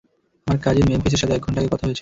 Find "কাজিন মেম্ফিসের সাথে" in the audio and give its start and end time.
0.59-1.33